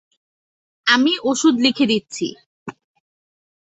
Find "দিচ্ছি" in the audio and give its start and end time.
1.85-2.27